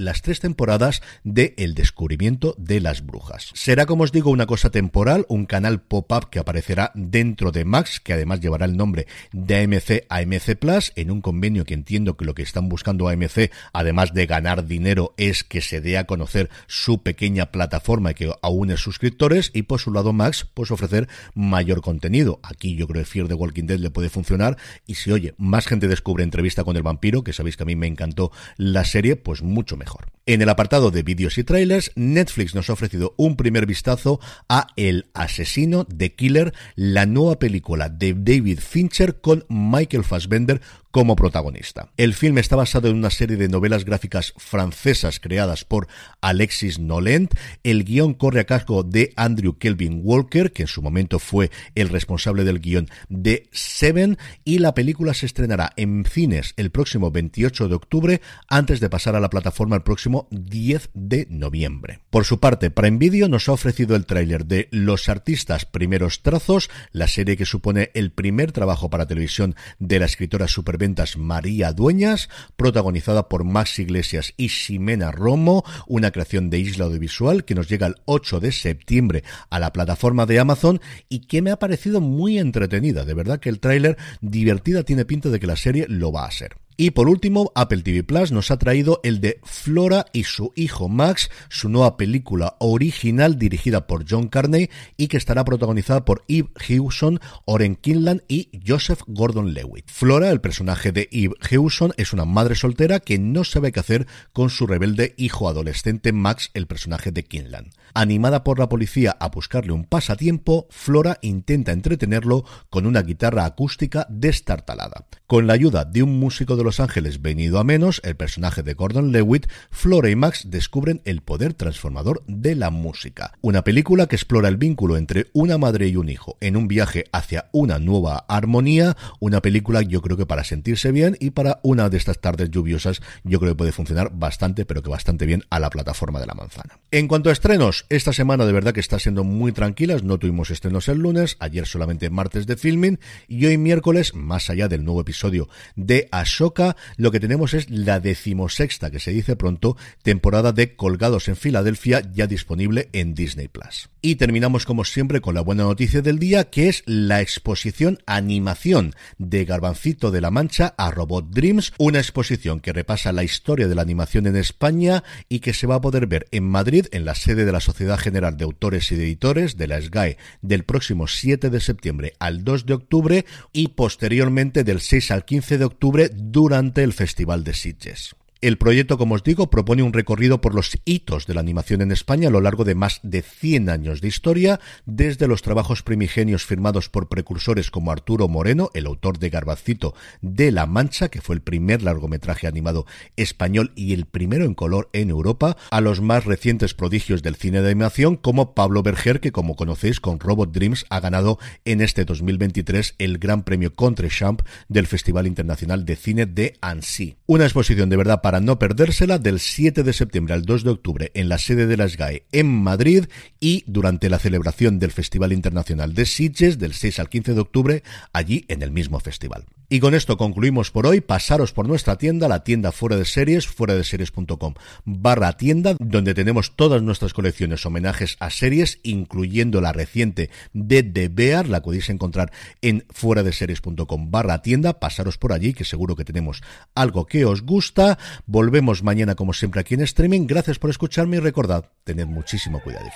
las 0.00 0.22
tres 0.22 0.38
temporadas 0.38 1.02
de 1.24 1.54
El 1.58 1.74
descubrimiento 1.74 2.54
de 2.56 2.80
las 2.80 3.04
brujas. 3.04 3.50
Será, 3.54 3.84
como 3.84 4.04
os 4.04 4.12
digo, 4.12 4.30
una 4.30 4.46
cosa 4.46 4.70
temporal, 4.70 5.26
un 5.28 5.44
canal 5.44 5.82
pop-up 5.82 6.30
que 6.30 6.38
aparecerá 6.38 6.92
dentro 6.94 7.50
de 7.50 7.64
Max, 7.64 7.98
que 7.98 8.12
además 8.12 8.38
llevará 8.38 8.64
el 8.64 8.76
nombre 8.76 9.08
de 9.32 9.56
AMC 9.56 10.06
AMC 10.08 10.56
Plus, 10.56 10.92
en 10.94 11.10
un 11.10 11.20
convenio 11.20 11.64
que 11.64 11.74
entiendo 11.74 12.16
que 12.16 12.27
lo 12.28 12.34
que 12.34 12.42
están 12.42 12.68
buscando 12.68 13.08
AMC, 13.08 13.50
además 13.72 14.12
de 14.12 14.26
ganar 14.26 14.66
dinero, 14.66 15.14
es 15.16 15.44
que 15.44 15.62
se 15.62 15.80
dé 15.80 15.96
a 15.96 16.04
conocer 16.04 16.50
su 16.66 17.02
pequeña 17.02 17.50
plataforma 17.50 18.12
que 18.12 18.30
aúne 18.42 18.76
suscriptores 18.76 19.50
y 19.54 19.62
por 19.62 19.80
su 19.80 19.92
lado 19.92 20.12
Max, 20.12 20.46
pues 20.52 20.70
ofrecer 20.70 21.08
mayor 21.34 21.80
contenido. 21.80 22.38
Aquí 22.42 22.76
yo 22.76 22.86
creo 22.86 23.02
que 23.02 23.08
Fear 23.08 23.28
the 23.28 23.34
Walking 23.34 23.64
Dead 23.64 23.78
le 23.78 23.88
puede 23.88 24.10
funcionar 24.10 24.58
y 24.86 24.96
si 24.96 25.10
oye, 25.10 25.34
más 25.38 25.66
gente 25.66 25.88
descubre 25.88 26.22
entrevista 26.22 26.64
con 26.64 26.76
el 26.76 26.82
vampiro, 26.82 27.24
que 27.24 27.32
sabéis 27.32 27.56
que 27.56 27.62
a 27.62 27.66
mí 27.66 27.76
me 27.76 27.86
encantó 27.86 28.30
la 28.58 28.84
serie, 28.84 29.16
pues 29.16 29.42
mucho 29.42 29.78
mejor. 29.78 30.08
En 30.26 30.42
el 30.42 30.50
apartado 30.50 30.90
de 30.90 31.02
vídeos 31.02 31.38
y 31.38 31.44
trailers, 31.44 31.90
Netflix 31.94 32.54
nos 32.54 32.68
ha 32.68 32.74
ofrecido 32.74 33.14
un 33.16 33.36
primer 33.36 33.64
vistazo 33.64 34.20
a 34.50 34.66
El 34.76 35.06
asesino 35.14 35.84
de 35.84 36.14
Killer, 36.14 36.52
la 36.76 37.06
nueva 37.06 37.38
película 37.38 37.88
de 37.88 38.12
David 38.12 38.58
Fincher 38.60 39.22
con 39.22 39.46
Michael 39.48 40.04
Fassbender 40.04 40.60
como 40.98 41.14
protagonista. 41.14 41.92
El 41.96 42.12
film 42.12 42.38
está 42.38 42.56
basado 42.56 42.88
en 42.88 42.96
una 42.96 43.10
serie 43.10 43.36
de 43.36 43.46
novelas 43.46 43.84
gráficas 43.84 44.34
francesas 44.36 45.20
creadas 45.20 45.64
por 45.64 45.86
Alexis 46.20 46.80
Nolent. 46.80 47.34
El 47.62 47.84
guion 47.84 48.14
corre 48.14 48.40
a 48.40 48.46
cargo 48.46 48.82
de 48.82 49.12
Andrew 49.14 49.58
Kelvin 49.58 50.00
Walker, 50.02 50.50
que 50.50 50.62
en 50.62 50.66
su 50.66 50.82
momento 50.82 51.20
fue 51.20 51.52
el 51.76 51.88
responsable 51.88 52.42
del 52.42 52.58
guion 52.58 52.88
de 53.08 53.48
Seven, 53.52 54.18
y 54.44 54.58
la 54.58 54.74
película 54.74 55.14
se 55.14 55.26
estrenará 55.26 55.72
en 55.76 56.04
cines 56.04 56.52
el 56.56 56.72
próximo 56.72 57.12
28 57.12 57.68
de 57.68 57.76
octubre, 57.76 58.20
antes 58.48 58.80
de 58.80 58.90
pasar 58.90 59.14
a 59.14 59.20
la 59.20 59.30
plataforma 59.30 59.76
el 59.76 59.82
próximo 59.82 60.26
10 60.32 60.90
de 60.94 61.28
noviembre. 61.30 62.00
Por 62.10 62.24
su 62.24 62.40
parte, 62.40 62.72
Prime 62.72 62.98
Video 62.98 63.28
nos 63.28 63.48
ha 63.48 63.52
ofrecido 63.52 63.94
el 63.94 64.04
tráiler 64.04 64.46
de 64.46 64.66
Los 64.72 65.08
artistas 65.08 65.64
primeros 65.64 66.22
trazos, 66.22 66.70
la 66.90 67.06
serie 67.06 67.36
que 67.36 67.46
supone 67.46 67.92
el 67.94 68.10
primer 68.10 68.50
trabajo 68.50 68.90
para 68.90 69.06
televisión 69.06 69.54
de 69.78 70.00
la 70.00 70.06
escritora 70.06 70.48
superventas 70.48 70.87
María 71.16 71.72
Dueñas, 71.72 72.28
protagonizada 72.56 73.28
por 73.28 73.44
Max 73.44 73.78
Iglesias 73.78 74.32
y 74.36 74.48
Ximena 74.48 75.10
Romo, 75.10 75.64
una 75.86 76.10
creación 76.10 76.50
de 76.50 76.58
Isla 76.58 76.86
Audiovisual 76.86 77.44
que 77.44 77.54
nos 77.54 77.68
llega 77.68 77.86
el 77.86 77.96
8 78.06 78.40
de 78.40 78.52
septiembre 78.52 79.24
a 79.50 79.58
la 79.58 79.72
plataforma 79.72 80.26
de 80.26 80.38
Amazon 80.38 80.80
y 81.08 81.20
que 81.20 81.42
me 81.42 81.50
ha 81.50 81.58
parecido 81.58 82.00
muy 82.00 82.38
entretenida. 82.38 83.04
De 83.04 83.14
verdad 83.14 83.40
que 83.40 83.48
el 83.48 83.60
tráiler 83.60 83.96
divertida 84.20 84.82
tiene 84.82 85.04
pinta 85.04 85.28
de 85.28 85.40
que 85.40 85.46
la 85.46 85.56
serie 85.56 85.86
lo 85.88 86.12
va 86.12 86.26
a 86.26 86.30
ser. 86.30 86.56
Y 86.80 86.92
por 86.92 87.08
último, 87.08 87.50
Apple 87.56 87.82
TV 87.82 88.04
Plus 88.04 88.30
nos 88.30 88.52
ha 88.52 88.56
traído 88.56 89.00
el 89.02 89.20
de 89.20 89.40
Flora 89.42 90.06
y 90.12 90.22
su 90.22 90.52
hijo 90.54 90.88
Max, 90.88 91.28
su 91.48 91.68
nueva 91.68 91.96
película 91.96 92.54
original 92.60 93.36
dirigida 93.36 93.88
por 93.88 94.04
John 94.08 94.28
Carney 94.28 94.70
y 94.96 95.08
que 95.08 95.16
estará 95.16 95.44
protagonizada 95.44 96.04
por 96.04 96.24
Eve 96.28 96.50
Hewson, 96.68 97.18
Oren 97.46 97.74
Kinlan 97.74 98.22
y 98.28 98.50
Joseph 98.64 99.00
Gordon-Lewitt. 99.08 99.90
Flora, 99.90 100.30
el 100.30 100.40
personaje 100.40 100.92
de 100.92 101.08
Eve 101.10 101.34
Hewson, 101.50 101.94
es 101.96 102.12
una 102.12 102.24
madre 102.24 102.54
soltera 102.54 103.00
que 103.00 103.18
no 103.18 103.42
sabe 103.42 103.72
qué 103.72 103.80
hacer 103.80 104.06
con 104.32 104.48
su 104.48 104.68
rebelde 104.68 105.14
hijo 105.16 105.48
adolescente 105.48 106.12
Max, 106.12 106.52
el 106.54 106.68
personaje 106.68 107.10
de 107.10 107.24
Kinlan. 107.24 107.70
Animada 107.92 108.44
por 108.44 108.60
la 108.60 108.68
policía 108.68 109.16
a 109.18 109.30
buscarle 109.30 109.72
un 109.72 109.84
pasatiempo, 109.84 110.68
Flora 110.70 111.18
intenta 111.22 111.72
entretenerlo 111.72 112.44
con 112.70 112.86
una 112.86 113.02
guitarra 113.02 113.46
acústica 113.46 114.06
destartalada. 114.08 115.06
Con 115.26 115.48
la 115.48 115.54
ayuda 115.54 115.84
de 115.84 116.04
un 116.04 116.20
músico 116.20 116.54
de 116.54 116.67
Los 116.68 116.80
Ángeles 116.80 117.22
venido 117.22 117.58
a 117.58 117.64
menos, 117.64 118.02
el 118.04 118.14
personaje 118.14 118.62
de 118.62 118.74
Gordon 118.74 119.10
Lewitt, 119.10 119.46
Flora 119.70 120.10
y 120.10 120.16
Max 120.16 120.50
descubren 120.50 121.00
el 121.06 121.22
poder 121.22 121.54
transformador 121.54 122.22
de 122.26 122.54
la 122.54 122.68
música. 122.68 123.32
Una 123.40 123.64
película 123.64 124.06
que 124.06 124.16
explora 124.16 124.50
el 124.50 124.58
vínculo 124.58 124.98
entre 124.98 125.28
una 125.32 125.56
madre 125.56 125.88
y 125.88 125.96
un 125.96 126.10
hijo 126.10 126.36
en 126.42 126.58
un 126.58 126.68
viaje 126.68 127.06
hacia 127.10 127.48
una 127.52 127.78
nueva 127.78 128.26
armonía, 128.28 128.98
una 129.18 129.40
película 129.40 129.80
yo 129.80 130.02
creo 130.02 130.18
que 130.18 130.26
para 130.26 130.44
sentirse 130.44 130.92
bien 130.92 131.16
y 131.20 131.30
para 131.30 131.58
una 131.62 131.88
de 131.88 131.96
estas 131.96 132.20
tardes 132.20 132.50
lluviosas 132.50 133.00
yo 133.24 133.40
creo 133.40 133.52
que 133.52 133.56
puede 133.56 133.72
funcionar 133.72 134.10
bastante, 134.12 134.66
pero 134.66 134.82
que 134.82 134.90
bastante 134.90 135.24
bien 135.24 135.44
a 135.48 135.60
la 135.60 135.70
plataforma 135.70 136.20
de 136.20 136.26
la 136.26 136.34
manzana. 136.34 136.78
En 136.90 137.08
cuanto 137.08 137.30
a 137.30 137.32
estrenos, 137.32 137.86
esta 137.88 138.12
semana 138.12 138.44
de 138.44 138.52
verdad 138.52 138.74
que 138.74 138.80
está 138.80 138.98
siendo 138.98 139.24
muy 139.24 139.52
tranquilas, 139.52 140.02
no 140.02 140.18
tuvimos 140.18 140.50
estrenos 140.50 140.86
el 140.88 140.98
lunes, 140.98 141.38
ayer 141.40 141.66
solamente 141.66 142.10
martes 142.10 142.46
de 142.46 142.58
filming 142.58 142.98
y 143.26 143.46
hoy 143.46 143.56
miércoles, 143.56 144.12
más 144.12 144.50
allá 144.50 144.68
del 144.68 144.84
nuevo 144.84 145.00
episodio 145.00 145.48
de 145.76 146.10
Ashoka, 146.12 146.57
lo 146.96 147.10
que 147.10 147.20
tenemos 147.20 147.54
es 147.54 147.70
la 147.70 148.00
decimosexta, 148.00 148.90
que 148.90 149.00
se 149.00 149.12
dice 149.12 149.36
pronto, 149.36 149.76
temporada 150.02 150.52
de 150.52 150.74
Colgados 150.76 151.28
en 151.28 151.36
Filadelfia, 151.36 152.02
ya 152.12 152.26
disponible 152.26 152.88
en 152.92 153.14
Disney 153.14 153.48
Plus. 153.48 153.88
Y 154.00 154.14
terminamos 154.14 154.64
como 154.64 154.84
siempre 154.84 155.20
con 155.20 155.34
la 155.34 155.40
buena 155.40 155.64
noticia 155.64 156.02
del 156.02 156.20
día, 156.20 156.50
que 156.50 156.68
es 156.68 156.84
la 156.86 157.20
exposición 157.20 157.98
animación 158.06 158.94
de 159.18 159.44
Garbancito 159.44 160.12
de 160.12 160.20
la 160.20 160.30
Mancha 160.30 160.74
a 160.78 160.92
Robot 160.92 161.30
Dreams, 161.30 161.72
una 161.78 161.98
exposición 161.98 162.60
que 162.60 162.72
repasa 162.72 163.12
la 163.12 163.24
historia 163.24 163.66
de 163.66 163.74
la 163.74 163.82
animación 163.82 164.28
en 164.28 164.36
España 164.36 165.02
y 165.28 165.40
que 165.40 165.52
se 165.52 165.66
va 165.66 165.76
a 165.76 165.80
poder 165.80 166.06
ver 166.06 166.28
en 166.30 166.44
Madrid, 166.44 166.86
en 166.92 167.04
la 167.04 167.16
sede 167.16 167.44
de 167.44 167.50
la 167.50 167.60
Sociedad 167.60 167.98
General 167.98 168.36
de 168.36 168.44
Autores 168.44 168.92
y 168.92 168.94
de 168.94 169.04
Editores, 169.04 169.56
de 169.56 169.66
la 169.66 169.80
SGAE, 169.80 170.16
del 170.42 170.64
próximo 170.64 171.08
7 171.08 171.50
de 171.50 171.60
septiembre 171.60 172.12
al 172.20 172.44
2 172.44 172.66
de 172.66 172.74
octubre 172.74 173.26
y 173.52 173.68
posteriormente 173.68 174.62
del 174.62 174.80
6 174.80 175.10
al 175.10 175.24
15 175.24 175.58
de 175.58 175.64
octubre 175.64 176.10
durante 176.14 176.84
el 176.84 176.92
Festival 176.92 177.42
de 177.42 177.54
Sitges. 177.54 178.14
El 178.40 178.56
proyecto, 178.56 178.98
como 178.98 179.16
os 179.16 179.24
digo, 179.24 179.50
propone 179.50 179.82
un 179.82 179.92
recorrido 179.92 180.40
por 180.40 180.54
los 180.54 180.78
hitos 180.84 181.26
de 181.26 181.34
la 181.34 181.40
animación 181.40 181.80
en 181.80 181.90
España 181.90 182.28
a 182.28 182.30
lo 182.30 182.40
largo 182.40 182.62
de 182.62 182.76
más 182.76 183.00
de 183.02 183.22
100 183.22 183.68
años 183.68 184.00
de 184.00 184.06
historia, 184.06 184.60
desde 184.86 185.26
los 185.26 185.42
trabajos 185.42 185.82
primigenios 185.82 186.46
firmados 186.46 186.88
por 186.88 187.08
precursores 187.08 187.72
como 187.72 187.90
Arturo 187.90 188.28
Moreno, 188.28 188.70
el 188.74 188.86
autor 188.86 189.18
de 189.18 189.30
Garbacito 189.30 189.92
de 190.20 190.52
La 190.52 190.66
Mancha, 190.66 191.08
que 191.08 191.20
fue 191.20 191.34
el 191.34 191.42
primer 191.42 191.82
largometraje 191.82 192.46
animado 192.46 192.86
español 193.16 193.72
y 193.74 193.92
el 193.92 194.06
primero 194.06 194.44
en 194.44 194.54
color 194.54 194.88
en 194.92 195.10
Europa, 195.10 195.56
a 195.72 195.80
los 195.80 196.00
más 196.00 196.24
recientes 196.24 196.74
prodigios 196.74 197.24
del 197.24 197.34
cine 197.34 197.60
de 197.60 197.72
animación 197.72 198.14
como 198.14 198.54
Pablo 198.54 198.84
Berger, 198.84 199.18
que 199.18 199.32
como 199.32 199.56
conocéis 199.56 199.98
con 199.98 200.20
Robot 200.20 200.52
Dreams 200.52 200.86
ha 200.90 201.00
ganado 201.00 201.40
en 201.64 201.80
este 201.80 202.04
2023 202.04 202.94
el 202.98 203.18
Gran 203.18 203.42
Premio 203.42 203.74
Contrechamp 203.74 204.42
del 204.68 204.86
Festival 204.86 205.26
Internacional 205.26 205.84
de 205.84 205.96
Cine 205.96 206.26
de 206.26 206.56
Annecy. 206.60 207.16
Una 207.26 207.42
exposición 207.42 207.88
de 207.88 207.96
verdad 207.96 208.20
para 208.22 208.27
no 208.40 208.58
perdérsela 208.58 209.18
del 209.18 209.40
7 209.40 209.82
de 209.82 209.92
septiembre 209.92 210.34
al 210.34 210.44
2 210.44 210.64
de 210.64 210.70
octubre 210.70 211.10
en 211.14 211.28
la 211.28 211.38
sede 211.38 211.66
de 211.66 211.76
la 211.76 211.88
SGAE 211.88 212.24
en 212.30 212.46
Madrid 212.46 213.06
y 213.40 213.64
durante 213.66 214.10
la 214.10 214.18
celebración 214.18 214.78
del 214.78 214.92
Festival 214.92 215.32
Internacional 215.32 215.94
de 215.94 216.04
Sitges 216.04 216.58
del 216.58 216.74
6 216.74 217.00
al 217.00 217.08
15 217.08 217.34
de 217.34 217.40
octubre 217.40 217.82
allí 218.12 218.44
en 218.48 218.62
el 218.62 218.70
mismo 218.70 219.00
festival. 219.00 219.46
Y 219.68 219.80
con 219.80 219.94
esto 219.94 220.16
concluimos 220.16 220.70
por 220.70 220.86
hoy. 220.86 221.00
Pasaros 221.00 221.52
por 221.52 221.68
nuestra 221.68 221.96
tienda, 221.96 222.26
la 222.26 222.42
tienda 222.42 222.72
fuera 222.72 222.96
de 222.96 223.04
series, 223.04 223.46
fuera 223.46 223.74
de 223.74 223.84
series.com 223.84 224.54
barra 224.84 225.36
tienda, 225.36 225.76
donde 225.78 226.14
tenemos 226.14 226.56
todas 226.56 226.82
nuestras 226.82 227.12
colecciones 227.12 227.64
homenajes 227.66 228.16
a 228.18 228.30
series, 228.30 228.80
incluyendo 228.82 229.60
la 229.60 229.72
reciente 229.72 230.30
de 230.54 230.82
The 230.82 231.08
Bear, 231.08 231.48
la 231.48 231.62
podéis 231.62 231.90
encontrar 231.90 232.32
en 232.62 232.86
fuera 232.88 233.22
de 233.22 233.32
series.com 233.32 234.10
barra 234.10 234.40
tienda. 234.40 234.80
Pasaros 234.80 235.18
por 235.18 235.32
allí, 235.32 235.52
que 235.52 235.64
seguro 235.64 235.96
que 235.96 236.04
tenemos 236.04 236.42
algo 236.74 237.06
que 237.06 237.26
os 237.26 237.42
gusta. 237.42 237.98
Volvemos 238.26 238.82
mañana, 238.82 239.14
como 239.14 239.34
siempre, 239.34 239.60
aquí 239.60 239.74
en 239.74 239.82
streaming. 239.82 240.26
Gracias 240.26 240.58
por 240.58 240.70
escucharme 240.70 241.18
y 241.18 241.20
recordad, 241.20 241.66
tened 241.84 242.06
muchísimo 242.06 242.60
cuidado. 242.60 242.88